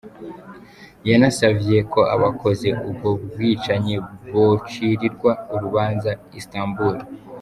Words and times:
Yanasavye 1.09 1.77
ko 1.93 2.01
abakoze 2.15 2.67
ubwo 2.87 3.09
bwicanyi 3.31 3.95
bocirirwa 4.31 5.31
urubanza 5.53 6.11
i 6.17 6.19
Istanbul. 6.39 6.95